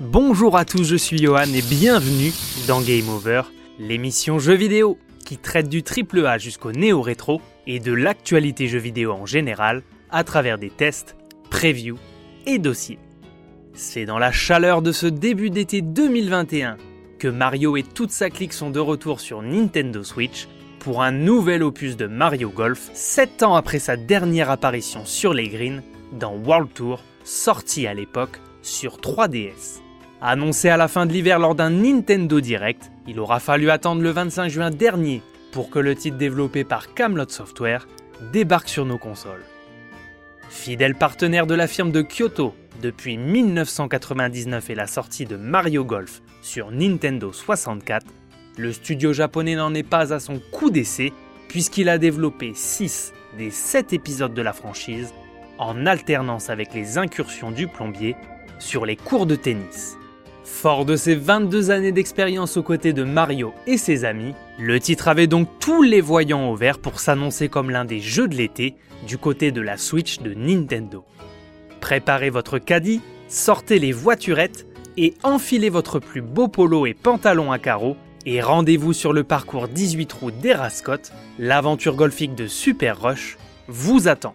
Bonjour 0.00 0.56
à 0.56 0.64
tous, 0.64 0.84
je 0.84 0.94
suis 0.94 1.18
Johan 1.18 1.52
et 1.52 1.60
bienvenue 1.60 2.30
dans 2.68 2.80
Game 2.80 3.08
Over, 3.08 3.42
l'émission 3.80 4.38
jeux 4.38 4.54
vidéo 4.54 4.96
qui 5.26 5.38
traite 5.38 5.68
du 5.68 5.82
triple 5.82 6.24
A 6.24 6.38
jusqu'au 6.38 6.70
néo-rétro 6.70 7.40
et 7.66 7.80
de 7.80 7.90
l'actualité 7.90 8.68
jeux 8.68 8.78
vidéo 8.78 9.10
en 9.10 9.26
général 9.26 9.82
à 10.10 10.22
travers 10.22 10.56
des 10.56 10.70
tests, 10.70 11.16
previews 11.50 11.98
et 12.46 12.60
dossiers. 12.60 13.00
C'est 13.74 14.04
dans 14.04 14.18
la 14.18 14.30
chaleur 14.30 14.82
de 14.82 14.92
ce 14.92 15.06
début 15.06 15.50
d'été 15.50 15.82
2021 15.82 16.76
que 17.18 17.26
Mario 17.26 17.76
et 17.76 17.82
toute 17.82 18.12
sa 18.12 18.30
clique 18.30 18.52
sont 18.52 18.70
de 18.70 18.78
retour 18.78 19.18
sur 19.18 19.42
Nintendo 19.42 20.04
Switch 20.04 20.46
pour 20.78 21.02
un 21.02 21.10
nouvel 21.10 21.64
opus 21.64 21.96
de 21.96 22.06
Mario 22.06 22.50
Golf, 22.50 22.88
7 22.92 23.42
ans 23.42 23.56
après 23.56 23.80
sa 23.80 23.96
dernière 23.96 24.48
apparition 24.48 25.04
sur 25.04 25.34
les 25.34 25.48
greens 25.48 25.82
dans 26.12 26.36
World 26.36 26.68
Tour, 26.72 27.02
sorti 27.24 27.88
à 27.88 27.94
l'époque 27.94 28.38
sur 28.62 28.98
3DS. 28.98 29.87
Annoncé 30.20 30.68
à 30.68 30.76
la 30.76 30.88
fin 30.88 31.06
de 31.06 31.12
l'hiver 31.12 31.38
lors 31.38 31.54
d'un 31.54 31.70
Nintendo 31.70 32.40
Direct, 32.40 32.90
il 33.06 33.20
aura 33.20 33.38
fallu 33.38 33.70
attendre 33.70 34.02
le 34.02 34.10
25 34.10 34.48
juin 34.48 34.70
dernier 34.70 35.22
pour 35.52 35.70
que 35.70 35.78
le 35.78 35.94
titre 35.94 36.16
développé 36.16 36.64
par 36.64 36.92
Camelot 36.92 37.28
Software 37.28 37.86
débarque 38.32 38.68
sur 38.68 38.84
nos 38.84 38.98
consoles. 38.98 39.44
Fidèle 40.48 40.96
partenaire 40.96 41.46
de 41.46 41.54
la 41.54 41.68
firme 41.68 41.92
de 41.92 42.02
Kyoto 42.02 42.52
depuis 42.82 43.16
1999 43.16 44.70
et 44.70 44.74
la 44.74 44.88
sortie 44.88 45.24
de 45.24 45.36
Mario 45.36 45.84
Golf 45.84 46.20
sur 46.42 46.72
Nintendo 46.72 47.32
64, 47.32 48.04
le 48.56 48.72
studio 48.72 49.12
japonais 49.12 49.54
n'en 49.54 49.72
est 49.74 49.88
pas 49.88 50.12
à 50.12 50.18
son 50.18 50.40
coup 50.50 50.70
d'essai 50.70 51.12
puisqu'il 51.48 51.88
a 51.88 51.98
développé 51.98 52.52
6 52.54 53.12
des 53.36 53.50
7 53.50 53.92
épisodes 53.92 54.34
de 54.34 54.42
la 54.42 54.52
franchise 54.52 55.14
en 55.58 55.86
alternance 55.86 56.50
avec 56.50 56.74
les 56.74 56.98
incursions 56.98 57.52
du 57.52 57.68
plombier 57.68 58.16
sur 58.58 58.84
les 58.84 58.96
cours 58.96 59.26
de 59.26 59.36
tennis. 59.36 59.97
Fort 60.50 60.84
de 60.84 60.96
ses 60.96 61.14
22 61.14 61.70
années 61.70 61.92
d'expérience 61.92 62.56
aux 62.56 62.64
côtés 62.64 62.92
de 62.92 63.04
Mario 63.04 63.52
et 63.68 63.76
ses 63.76 64.04
amis, 64.04 64.34
le 64.58 64.80
titre 64.80 65.06
avait 65.06 65.28
donc 65.28 65.46
tous 65.60 65.82
les 65.82 66.00
voyants 66.00 66.50
au 66.50 66.56
vert 66.56 66.80
pour 66.80 66.98
s'annoncer 66.98 67.48
comme 67.48 67.70
l'un 67.70 67.84
des 67.84 68.00
jeux 68.00 68.26
de 68.26 68.34
l'été 68.34 68.74
du 69.06 69.18
côté 69.18 69.52
de 69.52 69.60
la 69.60 69.76
Switch 69.76 70.18
de 70.18 70.34
Nintendo. 70.34 71.04
Préparez 71.80 72.30
votre 72.30 72.58
caddie, 72.58 73.00
sortez 73.28 73.78
les 73.78 73.92
voiturettes 73.92 74.66
et 74.96 75.14
enfilez 75.22 75.68
votre 75.68 76.00
plus 76.00 76.22
beau 76.22 76.48
polo 76.48 76.86
et 76.86 76.94
pantalon 76.94 77.52
à 77.52 77.60
carreaux 77.60 77.96
et 78.26 78.40
rendez-vous 78.40 78.94
sur 78.94 79.12
le 79.12 79.22
parcours 79.22 79.68
18 79.68 80.06
trous 80.06 80.30
d'Erascot, 80.32 81.12
l'aventure 81.38 81.94
golfique 81.94 82.34
de 82.34 82.48
Super 82.48 83.00
Rush 83.00 83.38
vous 83.68 84.08
attend. 84.08 84.34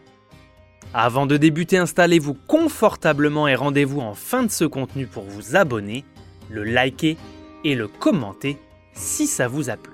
Avant 0.96 1.26
de 1.26 1.38
débuter, 1.38 1.78
installez-vous 1.78 2.36
confortablement 2.48 3.48
et 3.48 3.56
rendez-vous 3.56 4.00
en 4.00 4.14
fin 4.14 4.44
de 4.44 4.52
ce 4.52 4.64
contenu 4.64 5.08
pour 5.08 5.24
vous 5.24 5.56
abonner, 5.56 6.06
le 6.52 6.64
liker 6.64 7.18
et 7.64 7.74
le 7.74 7.88
commenter 7.88 8.60
si 8.94 9.26
ça 9.26 9.48
vous 9.48 9.72
a 9.72 9.76
plu. 9.76 9.94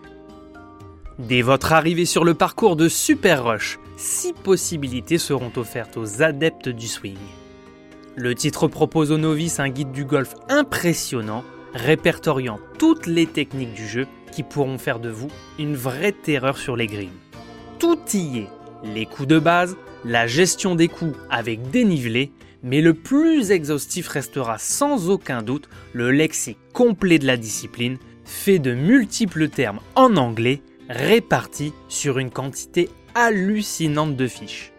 Dès 1.17 1.41
votre 1.41 1.71
arrivée 1.71 2.05
sur 2.05 2.25
le 2.25 2.33
parcours 2.33 2.75
de 2.75 2.89
Super 2.89 3.45
Rush, 3.45 3.79
6 3.95 4.33
possibilités 4.43 5.17
seront 5.17 5.51
offertes 5.55 5.95
aux 5.95 6.21
adeptes 6.21 6.69
du 6.69 6.87
swing. 6.87 7.17
Le 8.17 8.35
titre 8.35 8.67
propose 8.67 9.11
aux 9.11 9.17
novices 9.17 9.61
un 9.61 9.69
guide 9.69 9.91
du 9.91 10.03
golf 10.03 10.35
impressionnant, 10.49 11.45
répertoriant 11.73 12.59
toutes 12.77 13.05
les 13.05 13.25
techniques 13.25 13.73
du 13.73 13.87
jeu 13.87 14.05
qui 14.33 14.43
pourront 14.43 14.77
faire 14.77 14.99
de 14.99 15.09
vous 15.09 15.29
une 15.57 15.75
vraie 15.75 16.11
terreur 16.11 16.57
sur 16.57 16.75
les 16.75 16.87
greens. 16.87 17.09
Tout 17.79 17.99
y 18.13 18.39
est, 18.39 18.49
les 18.83 19.05
coups 19.05 19.27
de 19.27 19.39
base, 19.39 19.77
la 20.05 20.27
gestion 20.27 20.75
des 20.75 20.87
coups 20.87 21.17
avec 21.29 21.69
dénivelé, 21.71 22.31
mais 22.63 22.81
le 22.81 22.93
plus 22.93 23.51
exhaustif 23.51 24.07
restera 24.07 24.57
sans 24.57 25.09
aucun 25.09 25.41
doute 25.41 25.69
le 25.93 26.11
lexique 26.11 26.57
complet 26.73 27.19
de 27.19 27.27
la 27.27 27.37
discipline, 27.37 27.97
fait 28.25 28.59
de 28.59 28.73
multiples 28.73 29.49
termes 29.49 29.79
en 29.95 30.15
anglais 30.15 30.61
répartis 30.89 31.73
sur 31.87 32.19
une 32.19 32.31
quantité 32.31 32.89
hallucinante 33.15 34.15
de 34.15 34.27
fiches. 34.27 34.71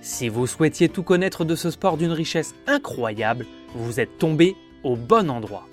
Si 0.00 0.28
vous 0.28 0.46
souhaitiez 0.46 0.88
tout 0.88 1.02
connaître 1.02 1.44
de 1.44 1.54
ce 1.54 1.70
sport 1.70 1.96
d'une 1.96 2.12
richesse 2.12 2.54
incroyable, 2.66 3.46
vous 3.74 4.00
êtes 4.00 4.18
tombé 4.18 4.56
au 4.82 4.96
bon 4.96 5.30
endroit. 5.30 5.68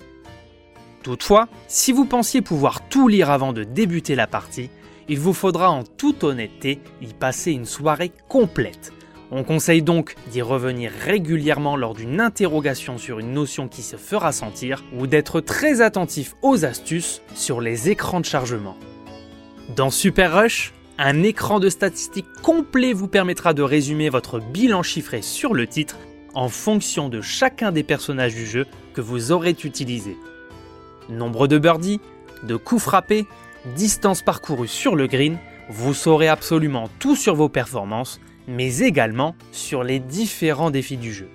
Toutefois, 1.02 1.48
si 1.68 1.92
vous 1.92 2.04
pensiez 2.04 2.42
pouvoir 2.42 2.88
tout 2.88 3.08
lire 3.08 3.30
avant 3.30 3.52
de 3.52 3.62
débuter 3.64 4.14
la 4.14 4.26
partie, 4.26 4.70
il 5.08 5.18
vous 5.20 5.32
faudra 5.32 5.70
en 5.70 5.84
toute 5.84 6.24
honnêteté 6.24 6.80
y 7.00 7.12
passer 7.12 7.52
une 7.52 7.64
soirée 7.64 8.12
complète. 8.28 8.92
On 9.30 9.42
conseille 9.42 9.82
donc 9.82 10.14
d'y 10.30 10.40
revenir 10.40 10.92
régulièrement 11.04 11.76
lors 11.76 11.94
d'une 11.94 12.20
interrogation 12.20 12.96
sur 12.96 13.18
une 13.18 13.32
notion 13.32 13.66
qui 13.66 13.82
se 13.82 13.96
fera 13.96 14.30
sentir 14.30 14.84
ou 14.96 15.06
d'être 15.06 15.40
très 15.40 15.80
attentif 15.80 16.36
aux 16.42 16.64
astuces 16.64 17.22
sur 17.34 17.60
les 17.60 17.90
écrans 17.90 18.20
de 18.20 18.24
chargement. 18.24 18.76
Dans 19.74 19.90
Super 19.90 20.40
Rush, 20.40 20.72
un 20.98 21.24
écran 21.24 21.58
de 21.58 21.68
statistiques 21.68 22.32
complet 22.42 22.92
vous 22.92 23.08
permettra 23.08 23.52
de 23.52 23.62
résumer 23.62 24.10
votre 24.10 24.38
bilan 24.38 24.82
chiffré 24.84 25.22
sur 25.22 25.54
le 25.54 25.66
titre 25.66 25.96
en 26.34 26.48
fonction 26.48 27.08
de 27.08 27.20
chacun 27.20 27.72
des 27.72 27.82
personnages 27.82 28.34
du 28.34 28.46
jeu 28.46 28.66
que 28.94 29.00
vous 29.00 29.32
aurez 29.32 29.56
utilisé. 29.64 30.16
Nombre 31.08 31.48
de 31.48 31.58
birdies, 31.58 32.00
de 32.44 32.56
coups 32.56 32.82
frappés, 32.82 33.26
distance 33.74 34.22
parcourue 34.22 34.68
sur 34.68 34.96
le 34.96 35.06
green, 35.06 35.38
vous 35.68 35.94
saurez 35.94 36.28
absolument 36.28 36.88
tout 36.98 37.16
sur 37.16 37.34
vos 37.34 37.48
performances, 37.48 38.20
mais 38.46 38.78
également 38.78 39.34
sur 39.52 39.82
les 39.82 39.98
différents 39.98 40.70
défis 40.70 40.96
du 40.96 41.12
jeu. 41.12 41.28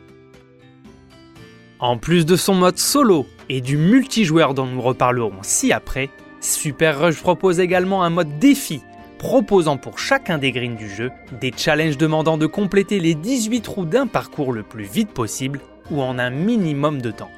En 1.80 1.98
plus 1.98 2.26
de 2.26 2.36
son 2.36 2.54
mode 2.54 2.78
solo 2.78 3.26
et 3.50 3.60
du 3.60 3.76
multijoueur 3.76 4.54
dont 4.54 4.68
nous 4.68 4.82
reparlerons 4.82 5.42
ci-après, 5.42 6.10
Super 6.40 7.00
Rush 7.00 7.22
propose 7.22 7.60
également 7.60 8.04
un 8.04 8.10
mode 8.10 8.40
défi, 8.40 8.82
proposant 9.18 9.78
pour 9.78 10.00
chacun 10.00 10.38
des 10.38 10.52
greens 10.52 10.76
du 10.76 10.90
jeu 10.90 11.12
des 11.40 11.52
challenges 11.56 11.98
demandant 11.98 12.38
de 12.38 12.46
compléter 12.46 13.00
les 13.00 13.14
18 13.14 13.62
trous 13.62 13.86
d'un 13.86 14.08
parcours 14.08 14.54
le 14.54 14.64
plus 14.64 14.84
vite 14.84 15.12
possible 15.12 15.60
ou 15.92 16.02
en 16.02 16.18
un 16.18 16.30
minimum 16.30 17.02
de 17.02 17.12
temps. 17.12 17.32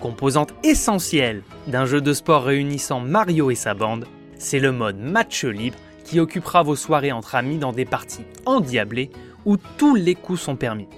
Composante 0.00 0.54
essentielle 0.64 1.42
d'un 1.66 1.84
jeu 1.84 2.00
de 2.00 2.14
sport 2.14 2.44
réunissant 2.44 3.00
Mario 3.00 3.50
et 3.50 3.54
sa 3.54 3.74
bande, 3.74 4.06
c'est 4.38 4.58
le 4.58 4.72
mode 4.72 4.98
match 4.98 5.44
libre 5.44 5.76
qui 6.04 6.20
occupera 6.20 6.62
vos 6.62 6.74
soirées 6.74 7.12
entre 7.12 7.34
amis 7.34 7.58
dans 7.58 7.72
des 7.72 7.84
parties 7.84 8.24
endiablées 8.46 9.10
où 9.44 9.58
tous 9.76 9.94
les 9.94 10.14
coups 10.14 10.40
sont 10.40 10.56
permis. 10.56 10.88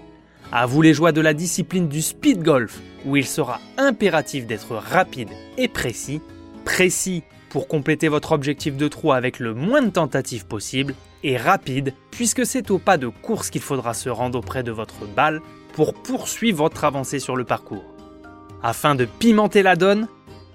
À 0.53 0.67
vous 0.67 0.83
les 0.83 0.95
joies 0.95 1.13
de 1.13 1.21
la 1.21 1.35
discipline 1.35 1.89
du 1.89 2.01
speed 2.01 2.43
golf, 2.43 2.81
où 3.05 3.17
il 3.17 3.27
sera 3.27 3.59
impératif 3.77 4.47
d'être 4.47 4.77
rapide 4.77 5.31
et 5.59 5.67
précis, 5.67 6.21
précis 6.65 7.25
pour 7.49 7.67
compléter 7.67 8.09
votre 8.09 8.33
objectif 8.33 8.77
de 8.77 8.87
trou 8.87 9.13
avec 9.13 9.41
le 9.41 9.53
moins 9.53 9.83
de 9.83 9.91
tentatives 9.91 10.47
possible, 10.47 10.95
et 11.25 11.37
rapide 11.37 11.93
puisque 12.11 12.47
c'est 12.47 12.71
au 12.71 12.79
pas 12.79 12.99
de 12.99 13.09
course 13.09 13.51
qu'il 13.51 13.63
faudra 13.63 13.95
se 13.95 14.09
rendre 14.09 14.39
auprès 14.39 14.63
de 14.63 14.73
votre 14.73 15.07
balle 15.07 15.41
pour 15.73 15.95
poursuivre 15.95 16.59
votre 16.59 16.85
avancée 16.85 17.19
sur 17.19 17.35
le 17.35 17.45
parcours. 17.45 17.92
Afin 18.63 18.95
de 18.95 19.05
pimenter 19.05 19.63
la 19.63 19.75
donne, 19.75 20.07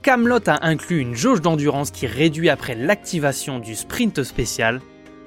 Camelot 0.01 0.47
a 0.47 0.65
inclus 0.65 0.99
une 0.99 1.15
jauge 1.15 1.41
d'endurance 1.41 1.91
qui 1.91 2.07
réduit 2.07 2.49
après 2.49 2.73
l'activation 2.73 3.59
du 3.59 3.75
sprint 3.75 4.23
spécial. 4.23 4.79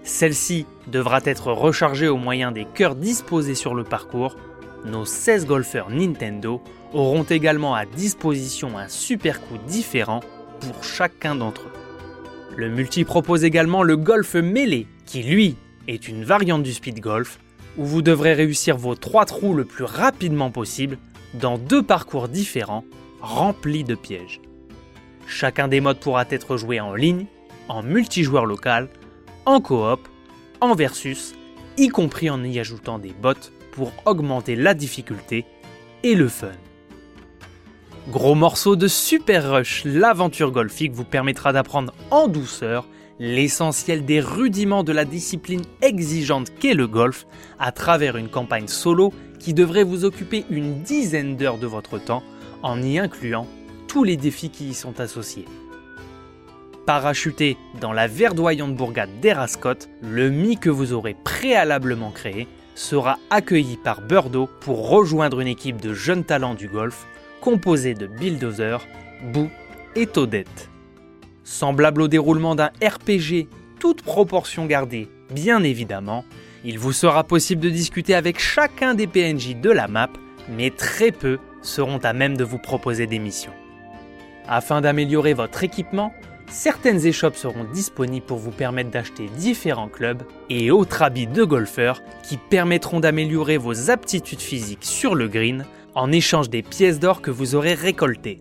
Celle-ci 0.03 0.65
devra 0.87 1.21
être 1.25 1.53
rechargée 1.53 2.09
au 2.09 2.17
moyen 2.17 2.53
des 2.53 2.65
cœurs 2.65 2.95
disposés 2.95 3.55
sur 3.55 3.75
le 3.75 3.85
parcours. 3.85 4.37
Nos 4.87 5.05
16 5.05 5.45
golfeurs 5.47 5.91
Nintendo 5.91 6.63
auront 6.95 7.25
également 7.25 7.75
à 7.75 7.85
disposition 7.85 8.79
un 8.79 8.89
super 8.89 9.43
coup 9.43 9.59
différent 9.69 10.21
pour 10.61 10.83
chacun 10.83 11.35
d'entre 11.35 11.67
eux. 11.67 12.57
Le 12.57 12.71
multi 12.71 13.05
propose 13.05 13.45
également 13.45 13.83
le 13.83 13.99
golf 13.99 14.35
mêlé, 14.35 14.87
qui 15.05 15.23
lui 15.23 15.57
est 15.87 16.09
une 16.09 16.25
variante 16.25 16.63
du 16.63 16.73
speed 16.73 17.01
golf, 17.01 17.39
où 17.77 17.85
vous 17.85 18.01
devrez 18.01 18.33
réussir 18.33 18.79
vos 18.79 18.95
trois 18.95 19.27
trous 19.27 19.53
le 19.53 19.67
plus 19.67 19.85
rapidement 19.85 20.51
possible 20.51 20.97
dans 21.35 21.59
deux 21.59 21.83
parcours 21.83 22.29
différents 22.29 22.85
remplis 23.21 23.85
de 23.85 23.95
pièges. 23.95 24.41
Chacun 25.27 25.69
des 25.69 25.81
modes 25.81 26.01
pourra 26.01 26.25
être 26.31 26.57
joué 26.57 26.81
en 26.81 26.95
ligne, 26.95 27.27
en 27.69 27.83
multijoueur 27.83 28.47
local, 28.47 28.89
en 29.47 29.61
coop, 29.61 30.09
en 30.61 30.75
versus, 30.75 31.35
y 31.77 31.89
compris 31.89 32.31
en 32.31 32.43
y 32.43 32.59
ajoutant 32.59 32.99
des 32.99 33.13
bots 33.13 33.35
pour 33.73 33.93
augmenter 34.05 34.57
la 34.57 34.75
difficulté 34.75 35.45
et 36.03 36.15
le 36.15 36.29
fun. 36.29 36.49
Gros 38.09 38.35
morceau 38.35 38.77
de 38.77 38.89
Super 38.89 39.51
Rush, 39.51 39.85
l'aventure 39.85 40.51
golfique 40.51 40.93
vous 40.93 41.05
permettra 41.05 41.53
d'apprendre 41.53 41.95
en 42.11 42.27
douceur 42.27 42.89
l'essentiel 43.21 44.07
des 44.07 44.19
rudiments 44.19 44.83
de 44.83 44.93
la 44.93 45.05
discipline 45.05 45.63
exigeante 45.83 46.49
qu'est 46.59 46.75
le 46.75 46.89
golf 46.89 47.27
à 47.59 47.71
travers 47.71 48.17
une 48.17 48.31
campagne 48.31 48.67
solo 48.67 49.13
qui 49.39 49.53
devrait 49.53 49.85
vous 49.85 50.07
occuper 50.07 50.47
une 50.51 50.83
dizaine 50.83 51.37
d'heures 51.37 51.59
de 51.59 51.67
votre 51.67 51.99
temps 51.99 52.23
en 52.63 52.83
y 52.83 52.99
incluant 52.99 53.47
tous 53.89 54.05
les 54.05 54.17
défis 54.17 54.51
qui 54.51 54.71
y 54.71 54.75
sont 54.75 55.01
associés. 55.01 55.45
Parachuté 56.87 57.59
dans 57.79 57.93
la 57.93 58.07
verdoyante 58.07 58.75
bourgade 58.75 59.21
d'Erascot, 59.21 59.87
le 60.03 60.31
Mi 60.31 60.57
que 60.57 60.71
vous 60.71 60.95
aurez 60.95 61.15
préalablement 61.23 62.11
créé 62.11 62.49
sera 62.75 63.19
accueilli 63.29 63.77
par 63.77 64.01
Burdo 64.01 64.49
pour 64.61 64.89
rejoindre 64.89 65.41
une 65.41 65.49
équipe 65.49 65.81
de 65.81 65.93
jeunes 65.93 66.25
talents 66.25 66.55
du 66.55 66.69
golf, 66.69 67.07
composé 67.43 67.93
de 67.93 68.07
Bulldozer, 68.07 68.87
Boo 69.33 69.51
et 69.95 70.07
Toadette. 70.07 70.71
Semblable 71.45 72.03
au 72.03 72.09
déroulement 72.09 72.55
d'un 72.55 72.71
RPG, 72.83 73.49
toute 73.79 74.03
proportion 74.03 74.67
gardée, 74.67 75.09
bien 75.31 75.63
évidemment, 75.63 76.25
il 76.65 76.79
vous 76.79 76.93
sera 76.93 77.25
possible 77.25 77.63
de 77.63 77.71
discuter 77.71 78.15
avec 78.15 78.39
chacun 78.39 78.95
des 78.95 79.07
PNJ 79.07 79.57
de 79.57 79.71
la 79.71 79.89
map, 79.89 80.11
mais 80.49 80.71
très 80.71 81.11
peu 81.11 81.39
seront 81.63 81.99
à 81.99 82.13
même 82.13 82.37
de 82.37 82.45
vous 82.45 82.59
proposer 82.59 83.07
des 83.07 83.19
missions. 83.19 83.53
Afin 84.47 84.81
d'améliorer 84.81 85.33
votre 85.33 85.65
équipement, 85.65 86.13
certaines 86.49 87.07
échoppes 87.07 87.37
seront 87.37 87.65
disponibles 87.65 88.27
pour 88.27 88.39
vous 88.39 88.51
permettre 88.51 88.91
d'acheter 88.91 89.29
différents 89.37 89.89
clubs 89.89 90.23
et 90.51 90.71
autres 90.71 91.03
habits 91.03 91.27
de 91.27 91.45
golfeurs 91.45 92.03
qui 92.23 92.37
permettront 92.37 93.01
d'améliorer 93.01 93.57
vos 93.57 93.91
aptitudes 93.91 94.41
physiques 94.41 94.85
sur 94.85 95.15
le 95.15 95.29
green 95.29 95.65
en 95.95 96.13
échange 96.13 96.51
des 96.51 96.63
pièces 96.63 96.99
d'or 96.99 97.23
que 97.23 97.31
vous 97.31 97.55
aurez 97.55 97.75
récoltées. 97.75 98.41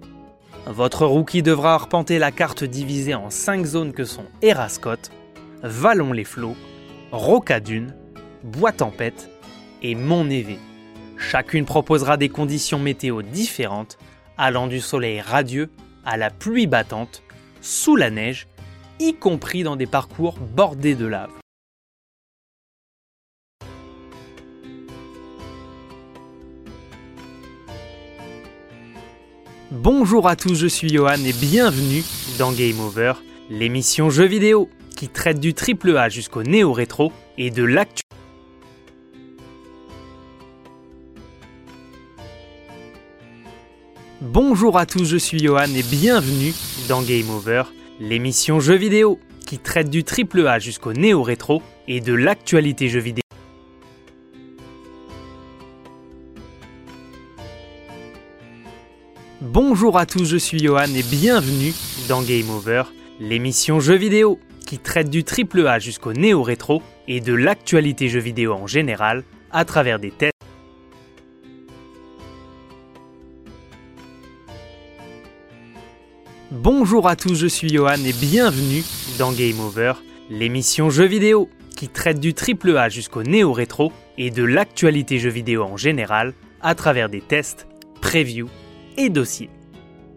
Votre 0.70 1.08
rookie 1.08 1.42
devra 1.42 1.74
arpenter 1.74 2.20
la 2.20 2.32
carte 2.32 2.64
divisée 2.64 3.16
en 3.16 3.32
5 3.32 3.66
zones 3.66 3.92
que 3.92 4.06
sont 4.06 4.26
Erascot, 4.44 5.10
Vallon 5.64 6.14
les 6.14 6.24
Flots, 6.24 6.56
Rocadune, 7.12 7.96
Bois 8.44 8.72
Tempête 8.72 9.32
et 9.82 9.96
Mont 9.96 10.26
Névé. 10.26 10.60
Chacune 11.18 11.66
proposera 11.66 12.18
des 12.18 12.30
conditions 12.30 12.78
météo 12.78 13.24
différentes, 13.24 13.98
allant 14.38 14.68
du 14.68 14.80
soleil 14.80 15.22
radieux 15.22 15.72
à 16.06 16.18
la 16.18 16.30
pluie 16.30 16.68
battante, 16.68 17.24
sous 17.62 17.96
la 17.96 18.12
neige, 18.12 18.48
y 19.00 19.16
compris 19.16 19.64
dans 19.64 19.76
des 19.76 19.88
parcours 19.88 20.38
bordés 20.38 20.94
de 20.94 21.08
lave. 21.08 21.39
Bonjour 29.72 30.28
à 30.28 30.36
tous, 30.36 30.56
je 30.56 30.66
suis 30.66 30.90
Johan 30.90 31.24
et 31.24 31.32
bienvenue 31.32 32.04
dans 32.40 32.52
Game 32.52 32.80
Over, 32.80 33.14
l'émission 33.52 34.10
jeux 34.10 34.26
vidéo 34.26 34.68
qui 34.98 35.10
traite 35.10 35.40
du 35.40 35.54
triple 35.54 35.96
A 35.96 36.10
jusqu'au 36.10 36.42
néo-rétro 36.42 37.12
et 37.38 37.52
de 37.52 37.62
l'actu. 37.62 38.02
Bonjour 44.22 44.76
à 44.76 44.88
tous, 44.88 45.06
je 45.06 45.18
suis 45.18 45.38
Johan 45.38 45.72
et 45.76 45.84
bienvenue 45.84 46.56
dans 46.88 47.04
Game 47.04 47.30
Over, 47.30 47.66
l'émission 48.00 48.60
jeux 48.60 48.74
vidéo 48.74 49.20
qui 49.46 49.60
traite 49.60 49.92
du 49.92 50.04
triple 50.04 50.48
A 50.48 50.58
jusqu'au 50.58 50.94
néo-rétro 50.94 51.62
et 51.88 52.02
de 52.02 52.14
l'actualité 52.14 52.90
jeux 52.90 53.02
vidéo. 53.02 53.29
Bonjour 59.62 59.98
à 59.98 60.06
tous, 60.06 60.24
je 60.24 60.38
suis 60.38 60.58
Johan 60.58 60.86
et 60.96 61.04
bienvenue 61.04 61.74
dans 62.08 62.22
Game 62.22 62.50
Over, 62.50 62.84
l'émission 63.20 63.82
jeux 63.82 63.98
vidéo 63.98 64.40
qui 64.66 64.80
traite 64.80 65.10
du 65.10 65.26
triple 65.26 65.68
A 65.68 65.80
jusqu'au 65.80 66.14
néo-rétro 66.14 66.82
et 67.10 67.20
de 67.20 67.34
l'actualité 67.34 68.08
jeux 68.08 68.22
vidéo 68.22 68.54
en 68.54 68.68
général 68.68 69.26
à 69.52 69.66
travers 69.66 70.00
des 70.00 70.12
tests. 70.12 70.32
Bonjour 76.52 77.10
à 77.10 77.18
tous, 77.18 77.36
je 77.36 77.48
suis 77.48 77.68
Johan 77.68 78.02
et 78.06 78.14
bienvenue 78.14 78.86
dans 79.18 79.34
Game 79.34 79.60
Over, 79.60 79.96
l'émission 80.30 80.90
jeux 80.90 81.04
vidéo 81.04 81.50
qui 81.76 81.90
traite 81.90 82.22
du 82.22 82.34
triple 82.34 82.78
A 82.78 82.88
jusqu'au 82.88 83.24
néo-rétro 83.24 83.92
et 84.18 84.32
de 84.32 84.44
l'actualité 84.44 85.20
jeux 85.20 85.30
vidéo 85.30 85.64
en 85.64 85.76
général 85.76 86.34
à 86.62 86.76
travers 86.76 87.10
des 87.10 87.20
tests, 87.20 87.68
previews 88.00 88.48
et 88.98 89.10
dossiers. 89.10 89.50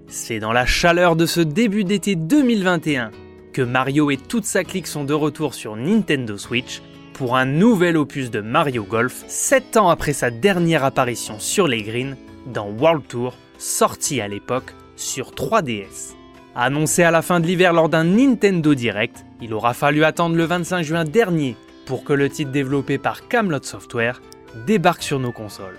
C'est 0.08 0.40
dans 0.40 0.52
la 0.52 0.66
chaleur 0.66 1.16
de 1.16 1.26
ce 1.26 1.40
début 1.40 1.84
d'été 1.84 2.16
2021 2.16 3.10
que 3.52 3.62
Mario 3.62 4.10
et 4.10 4.16
toute 4.16 4.44
sa 4.44 4.64
clique 4.64 4.86
sont 4.86 5.04
de 5.04 5.14
retour 5.14 5.54
sur 5.54 5.76
Nintendo 5.76 6.36
Switch 6.36 6.82
pour 7.12 7.36
un 7.36 7.44
nouvel 7.44 7.96
opus 7.96 8.30
de 8.30 8.40
Mario 8.40 8.84
Golf, 8.84 9.24
7 9.26 9.76
ans 9.76 9.90
après 9.90 10.12
sa 10.12 10.30
dernière 10.30 10.84
apparition 10.84 11.38
sur 11.38 11.68
les 11.68 11.82
greens 11.82 12.16
dans 12.46 12.68
World 12.70 13.06
Tour, 13.06 13.34
sorti 13.58 14.20
à 14.20 14.28
l'époque 14.28 14.74
sur 14.96 15.32
3DS. 15.32 16.14
Annoncé 16.54 17.02
à 17.02 17.10
la 17.10 17.22
fin 17.22 17.40
de 17.40 17.46
l'hiver 17.46 17.72
lors 17.72 17.88
d'un 17.88 18.04
Nintendo 18.04 18.74
Direct, 18.74 19.24
il 19.40 19.54
aura 19.54 19.74
fallu 19.74 20.04
attendre 20.04 20.36
le 20.36 20.44
25 20.44 20.82
juin 20.82 21.04
dernier 21.04 21.56
pour 21.86 22.04
que 22.04 22.12
le 22.12 22.28
titre 22.28 22.50
développé 22.50 22.98
par 22.98 23.28
Camelot 23.28 23.62
Software 23.62 24.20
débarque 24.66 25.02
sur 25.02 25.18
nos 25.18 25.32
consoles. 25.32 25.78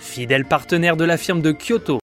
Fidèle 0.00 0.44
partenaire 0.44 0.96
de 0.96 1.04
la 1.04 1.16
firme 1.16 1.42
de 1.42 1.52
Kyoto, 1.52 1.98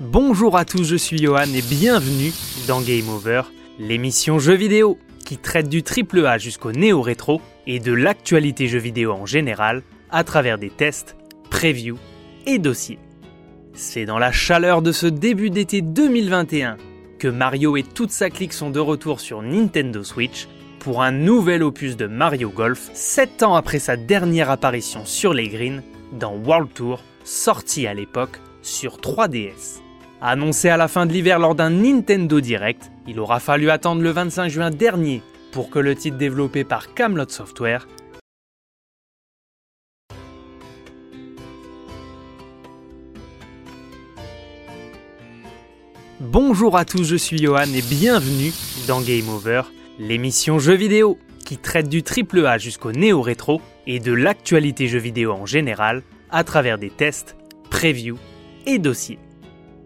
Bonjour 0.00 0.56
à 0.56 0.64
tous, 0.64 0.84
je 0.84 0.96
suis 0.96 1.18
Johan 1.18 1.52
et 1.54 1.62
bienvenue 1.62 2.32
dans 2.68 2.80
Game 2.80 3.08
Over, 3.08 3.42
l'émission 3.80 4.38
jeux 4.38 4.54
vidéo 4.54 4.96
qui 5.26 5.38
traite 5.38 5.68
du 5.68 5.82
triple 5.82 6.24
A 6.24 6.38
jusqu'au 6.38 6.70
néo-rétro 6.70 7.40
et 7.66 7.80
de 7.80 7.92
l'actualité 7.92 8.68
jeux 8.68 8.78
vidéo 8.78 9.12
en 9.12 9.26
général 9.26 9.82
à 10.10 10.22
travers 10.22 10.56
des 10.56 10.70
tests, 10.70 11.16
previews 11.50 11.98
et 12.46 12.58
dossiers. 12.58 13.00
C'est 13.74 14.06
dans 14.06 14.18
la 14.18 14.32
chaleur 14.32 14.82
de 14.82 14.92
ce 14.92 15.06
début 15.06 15.50
d'été 15.50 15.82
2021 15.82 16.76
que 17.18 17.28
Mario 17.28 17.76
et 17.76 17.82
toute 17.82 18.10
sa 18.10 18.30
clique 18.30 18.52
sont 18.52 18.70
de 18.70 18.80
retour 18.80 19.20
sur 19.20 19.42
Nintendo 19.42 20.02
Switch 20.02 20.48
pour 20.78 21.02
un 21.02 21.10
nouvel 21.10 21.62
opus 21.62 21.96
de 21.96 22.06
Mario 22.06 22.50
Golf, 22.50 22.90
7 22.94 23.42
ans 23.42 23.56
après 23.56 23.78
sa 23.78 23.96
dernière 23.96 24.50
apparition 24.50 25.04
sur 25.04 25.34
les 25.34 25.48
greens 25.48 25.82
dans 26.12 26.36
World 26.36 26.72
Tour, 26.72 27.02
sorti 27.24 27.86
à 27.86 27.94
l'époque 27.94 28.40
sur 28.62 28.98
3DS. 28.98 29.80
Annoncé 30.20 30.68
à 30.68 30.76
la 30.76 30.88
fin 30.88 31.06
de 31.06 31.12
l'hiver 31.12 31.38
lors 31.38 31.54
d'un 31.54 31.70
Nintendo 31.70 32.40
Direct, 32.40 32.90
il 33.06 33.20
aura 33.20 33.40
fallu 33.40 33.70
attendre 33.70 34.02
le 34.02 34.10
25 34.10 34.48
juin 34.48 34.70
dernier 34.70 35.22
pour 35.52 35.70
que 35.70 35.78
le 35.78 35.94
titre 35.94 36.16
développé 36.16 36.64
par 36.64 36.94
Camelot 36.94 37.28
Software 37.28 37.86
Bonjour 46.20 46.76
à 46.76 46.84
tous, 46.84 47.04
je 47.04 47.14
suis 47.14 47.38
Johan 47.38 47.72
et 47.72 47.80
bienvenue 47.80 48.52
dans 48.88 49.00
Game 49.00 49.28
Over, 49.28 49.62
l'émission 50.00 50.58
jeux 50.58 50.74
vidéo 50.74 51.16
qui 51.46 51.58
traite 51.58 51.88
du 51.88 52.02
triple 52.02 52.44
A 52.44 52.58
jusqu'au 52.58 52.90
néo-rétro 52.90 53.60
et 53.86 54.00
de 54.00 54.10
l'actualité 54.10 54.88
jeux 54.88 54.98
vidéo 54.98 55.30
en 55.30 55.46
général 55.46 56.02
à 56.30 56.42
travers 56.42 56.76
des 56.76 56.90
tests, 56.90 57.36
previews 57.70 58.18
et 58.66 58.80
dossiers. 58.80 59.20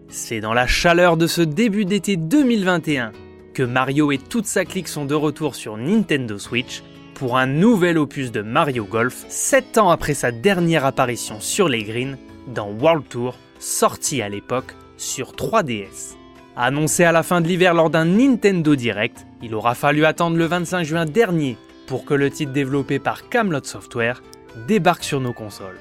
C'est 0.07 0.39
dans 0.39 0.53
la 0.53 0.65
chaleur 0.65 1.17
de 1.17 1.27
ce 1.27 1.41
début 1.41 1.85
d'été 1.85 2.17
2021 2.17 3.11
que 3.53 3.61
Mario 3.61 4.11
et 4.11 4.17
toute 4.17 4.47
sa 4.47 4.65
clique 4.65 4.87
sont 4.87 5.05
de 5.05 5.13
retour 5.13 5.53
sur 5.53 5.77
Nintendo 5.77 6.39
Switch 6.39 6.81
pour 7.13 7.37
un 7.37 7.45
nouvel 7.45 7.99
opus 7.99 8.31
de 8.31 8.41
Mario 8.41 8.85
Golf, 8.85 9.23
7 9.27 9.77
ans 9.77 9.91
après 9.91 10.15
sa 10.15 10.31
dernière 10.31 10.83
apparition 10.83 11.39
sur 11.39 11.69
les 11.69 11.83
greens 11.83 12.17
dans 12.47 12.71
World 12.71 13.03
Tour, 13.07 13.37
sorti 13.59 14.23
à 14.23 14.29
l'époque 14.29 14.73
sur 14.97 15.33
3DS. 15.33 16.22
Annoncé 16.55 17.03
à 17.03 17.11
la 17.11 17.23
fin 17.23 17.41
de 17.41 17.47
l'hiver 17.47 17.73
lors 17.73 17.89
d'un 17.89 18.05
Nintendo 18.05 18.75
Direct, 18.75 19.25
il 19.41 19.55
aura 19.55 19.73
fallu 19.73 20.05
attendre 20.05 20.37
le 20.37 20.45
25 20.45 20.83
juin 20.83 21.05
dernier 21.05 21.57
pour 21.87 22.05
que 22.05 22.13
le 22.13 22.29
titre 22.29 22.51
développé 22.51 22.99
par 22.99 23.27
Camelot 23.27 23.63
Software 23.63 24.21
débarque 24.67 25.03
sur 25.03 25.19
nos 25.19 25.33
consoles. 25.33 25.79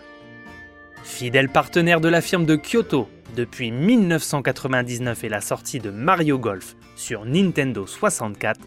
Fidèle 1.05 1.51
partenaire 1.51 2.01
de 2.01 2.09
la 2.09 2.23
firme 2.23 2.47
de 2.47 2.57
Kyoto, 2.57 3.07
depuis 3.37 3.71
1999 3.71 5.25
et 5.25 5.29
la 5.29 5.43
sortie 5.43 5.79
de 5.79 5.91
Mario 5.91 6.39
Golf 6.39 6.75
sur 6.97 7.27
Nintendo 7.27 7.87
64, 7.87 8.59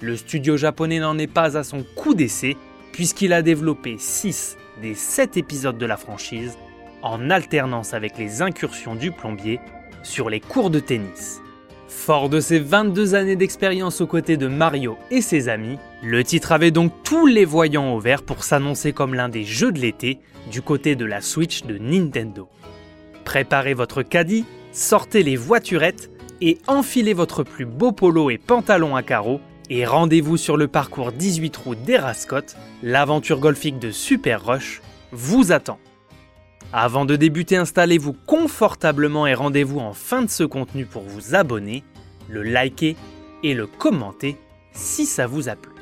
le 0.00 0.16
studio 0.16 0.56
japonais 0.56 0.98
n'en 0.98 1.16
est 1.16 1.32
pas 1.32 1.56
à 1.56 1.62
son 1.62 1.84
coup 1.94 2.14
d'essai 2.14 2.56
puisqu'il 2.92 3.32
a 3.32 3.40
développé 3.40 3.96
6 3.98 4.56
des 4.80 4.94
7 4.94 5.36
épisodes 5.36 5.78
de 5.78 5.86
la 5.86 5.96
franchise 5.96 6.58
en 7.02 7.30
alternance 7.30 7.94
avec 7.94 8.18
les 8.18 8.42
incursions 8.42 8.96
du 8.96 9.12
plombier 9.12 9.60
sur 10.02 10.28
les 10.28 10.40
cours 10.40 10.70
de 10.70 10.80
tennis. 10.80 11.40
Fort 11.94 12.28
de 12.28 12.40
ses 12.40 12.58
22 12.58 13.14
années 13.14 13.36
d'expérience 13.36 14.00
aux 14.00 14.08
côtés 14.08 14.36
de 14.36 14.48
Mario 14.48 14.96
et 15.12 15.20
ses 15.20 15.48
amis, 15.48 15.78
le 16.02 16.24
titre 16.24 16.50
avait 16.50 16.72
donc 16.72 16.90
tous 17.04 17.26
les 17.26 17.44
voyants 17.44 17.94
au 17.94 18.00
vert 18.00 18.24
pour 18.24 18.42
s'annoncer 18.42 18.92
comme 18.92 19.14
l'un 19.14 19.28
des 19.28 19.44
jeux 19.44 19.70
de 19.70 19.78
l'été 19.78 20.18
du 20.50 20.62
côté 20.62 20.96
de 20.96 21.04
la 21.04 21.20
Switch 21.20 21.62
de 21.62 21.78
Nintendo. 21.78 22.48
Préparez 23.24 23.74
votre 23.74 24.02
caddie, 24.02 24.44
sortez 24.72 25.22
les 25.22 25.36
voiturettes 25.36 26.10
et 26.40 26.58
enfilez 26.66 27.14
votre 27.14 27.44
plus 27.44 27.66
beau 27.66 27.92
polo 27.92 28.30
et 28.30 28.38
pantalon 28.38 28.96
à 28.96 29.04
carreaux 29.04 29.40
et 29.70 29.86
rendez-vous 29.86 30.38
sur 30.38 30.56
le 30.56 30.66
parcours 30.66 31.12
18 31.12 31.56
roues 31.56 31.74
d'Erascot, 31.76 32.56
l'aventure 32.82 33.38
golfique 33.38 33.78
de 33.78 33.92
Super 33.92 34.44
Rush 34.44 34.82
vous 35.12 35.52
attend. 35.52 35.78
Avant 36.74 37.04
de 37.04 37.16
débuter, 37.16 37.56
installez-vous 37.56 38.14
confortablement 38.26 39.26
et 39.26 39.34
rendez-vous 39.34 39.78
en 39.78 39.92
fin 39.92 40.22
de 40.22 40.30
ce 40.30 40.42
contenu 40.42 40.86
pour 40.86 41.02
vous 41.02 41.34
abonner, 41.34 41.84
le 42.30 42.42
liker 42.42 42.96
et 43.42 43.52
le 43.52 43.66
commenter 43.66 44.38
si 44.72 45.04
ça 45.04 45.26
vous 45.26 45.50
a 45.50 45.54
plu. 45.54 45.72